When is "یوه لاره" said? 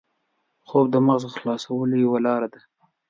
2.05-2.47